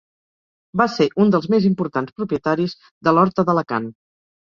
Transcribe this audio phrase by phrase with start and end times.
[0.81, 2.77] Va ser un dels més importants propietaris
[3.09, 3.97] de l'horta d'Alacant.